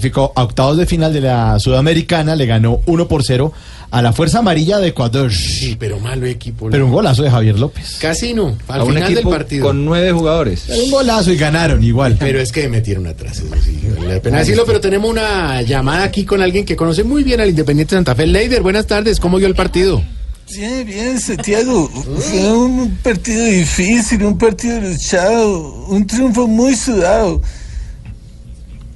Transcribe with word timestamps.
Clasificó 0.00 0.32
a 0.34 0.44
octavos 0.44 0.78
de 0.78 0.86
final 0.86 1.12
de 1.12 1.20
la 1.20 1.58
Sudamericana, 1.58 2.34
le 2.34 2.46
ganó 2.46 2.80
1 2.86 3.06
por 3.06 3.22
0 3.22 3.52
a 3.90 4.00
la 4.00 4.14
Fuerza 4.14 4.38
Amarilla 4.38 4.78
de 4.78 4.88
Ecuador. 4.88 5.30
Sí, 5.30 5.76
pero 5.78 6.00
malo 6.00 6.24
equipo. 6.24 6.70
Pero 6.70 6.86
un 6.86 6.92
golazo 6.92 7.22
de 7.22 7.30
Javier 7.30 7.58
López. 7.58 7.98
Casi 8.00 8.32
no, 8.32 8.56
al 8.66 8.80
a 8.80 8.84
un 8.84 8.94
final 8.94 9.14
del 9.14 9.28
partido. 9.28 9.66
con 9.66 9.84
nueve 9.84 10.10
jugadores. 10.12 10.64
Pero 10.68 10.84
un 10.84 10.90
golazo 10.90 11.32
y 11.32 11.36
ganaron 11.36 11.84
igual. 11.84 12.16
Pero 12.18 12.40
es 12.40 12.50
que 12.50 12.66
metieron 12.70 13.06
atrás, 13.08 13.40
eso 13.40 13.54
sí, 13.62 13.78
vale 13.94 14.14
la 14.14 14.22
pena 14.22 14.38
decirlo, 14.38 14.64
pero 14.64 14.80
tenemos 14.80 15.10
una 15.10 15.60
llamada 15.60 16.04
aquí 16.04 16.24
con 16.24 16.40
alguien 16.40 16.64
que 16.64 16.76
conoce 16.76 17.04
muy 17.04 17.22
bien 17.22 17.42
al 17.42 17.50
Independiente 17.50 17.94
Santa 17.94 18.14
Fe. 18.14 18.26
Leider, 18.26 18.62
buenas 18.62 18.86
tardes, 18.86 19.20
¿cómo 19.20 19.36
vio 19.36 19.48
el 19.48 19.54
partido? 19.54 20.02
Bien, 20.50 20.86
bien, 20.86 21.20
Santiago. 21.20 21.88
Fue 21.88 22.52
un 22.52 22.96
partido 23.02 23.44
difícil, 23.44 24.24
un 24.24 24.38
partido 24.38 24.80
luchado, 24.80 25.84
un 25.88 26.06
triunfo 26.06 26.46
muy 26.46 26.74
sudado. 26.74 27.42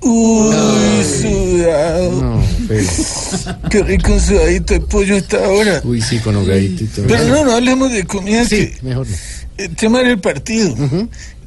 Uy, 0.05 0.55
sudado. 1.05 2.11
No, 2.23 2.43
pero... 2.69 2.85
Qué 3.71 3.83
rico 3.83 4.13
un 4.13 4.21
sudadito 4.21 4.75
de 4.75 4.81
pollo 4.81 5.17
hasta 5.17 5.45
ahora. 5.45 5.81
Uy, 5.85 6.01
sí, 6.01 6.19
con 6.19 6.37
hogadito. 6.37 6.85
Pero 7.07 7.25
no, 7.29 7.45
no 7.45 7.53
hablemos 7.53 7.93
de 7.93 8.05
comida, 8.05 8.45
Sí, 8.45 8.69
que 8.71 8.79
mejor 8.83 9.07
no. 9.09 9.17
el 9.59 9.77
tema 9.77 10.01
del 10.03 10.19
partido. 10.21 10.75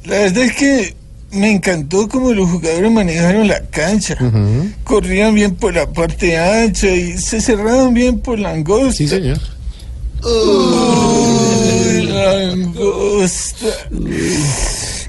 La 0.04 0.18
verdad 0.18 0.44
es 0.44 0.52
que 0.54 0.94
me 1.30 1.50
encantó 1.52 2.08
cómo 2.08 2.32
los 2.32 2.48
jugadores 2.50 2.90
manejaron 2.90 3.48
la 3.48 3.60
cancha. 3.66 4.16
Corrían 4.84 5.34
bien 5.34 5.54
por 5.56 5.74
la 5.74 5.86
parte 5.90 6.38
ancha 6.38 6.88
y 6.88 7.18
se 7.18 7.40
cerraron 7.40 7.92
bien 7.94 8.20
por 8.20 8.38
la 8.38 8.50
angosta. 8.52 8.92
Sí, 8.92 9.08
señor. 9.08 9.38
Uy, 10.24 12.02
langosta. 12.02 13.66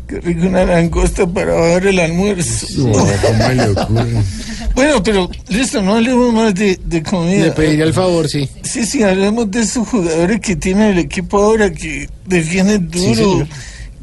Qué 0.09 0.19
rico 0.21 0.47
una 0.47 0.65
langosta 0.65 1.27
para 1.27 1.53
bajar 1.53 1.85
el 1.85 1.99
almuerzo. 1.99 2.65
No, 2.77 2.91
¿cómo 2.93 3.49
le 3.53 3.69
ocurre? 3.69 4.23
Bueno, 4.75 5.03
pero 5.03 5.29
listo, 5.49 5.81
no 5.81 5.95
hablemos 5.95 6.31
más 6.33 6.55
de, 6.55 6.79
de 6.85 6.97
Le 6.97 7.03
comida. 7.03 7.53
pediría 7.53 7.83
el 7.85 7.93
favor, 7.93 8.29
sí. 8.29 8.47
Sí, 8.63 8.85
sí, 8.85 9.03
hablemos 9.03 9.49
de 9.51 9.61
esos 9.61 9.87
jugadores 9.87 10.39
que 10.39 10.55
tiene 10.55 10.91
el 10.91 10.99
equipo 10.99 11.37
ahora, 11.37 11.71
que 11.73 12.07
defienden 12.25 12.89
duro, 12.89 13.45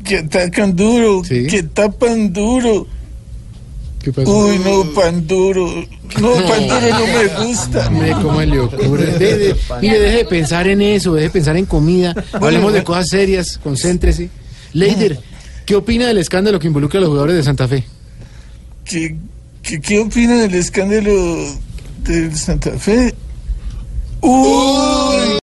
que 0.05 0.19
atacan 0.19 0.77
duro, 0.77 1.23
Sí. 1.25 1.47
que 1.47 1.63
tapan 1.63 2.33
duro. 2.33 2.87
¿Qué 4.03 4.13
pasó? 4.13 4.31
Uy, 4.47 4.59
no, 4.59 4.85
pan 4.93 5.27
duro. 5.27 5.67
No, 6.21 6.33
pan 6.47 6.69
duro 6.69 6.89
no 6.91 7.07
me 7.07 7.47
gusta. 7.47 7.87
Hombre, 7.89 8.13
¿cómo 8.13 8.43
le 8.43 8.61
ocurre? 8.61 9.07
De- 9.19 9.39
de- 9.39 9.57
mire, 9.81 9.99
deje 9.99 10.17
de 10.19 10.25
pensar 10.27 10.69
en 10.69 10.83
eso, 10.83 11.15
deje 11.15 11.29
de 11.29 11.33
pensar 11.33 11.57
en 11.57 11.65
comida. 11.67 12.15
Hablemos 12.33 12.73
de 12.75 12.85
cosas 12.85 13.09
serias, 13.09 13.59
concéntrese. 13.63 14.29
Leider, 14.75 15.19
¿qué 15.67 15.75
opina 15.75 16.07
del 16.07 16.19
escándalo 16.19 16.59
que 16.59 16.69
involucra 16.69 16.99
a 16.99 17.03
los 17.03 17.09
jugadores 17.11 17.37
de 17.37 17.43
Santa 17.43 17.69
Fe? 17.69 17.85
¿Qué, 18.85 19.17
qué, 19.63 19.99
opina 19.99 20.37
del 20.37 20.55
escándalo 20.55 21.13
del 22.05 22.35
Santa 22.35 22.71
Fe? 22.79 23.13
Uy, 24.23 25.27